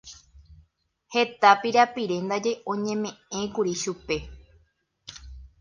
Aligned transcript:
Heta 1.13 1.49
pirapire 1.61 2.15
ndaje 2.25 2.51
oñeme'ẽkuri 2.71 3.73
chupe. 3.81 4.15